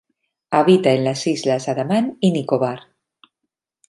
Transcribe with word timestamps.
Habita 0.49 0.93
en 0.93 1.03
las 1.03 1.27
islas 1.27 1.69
Andaman 1.69 2.17
y 2.21 2.31
Nicobar. 2.31 2.87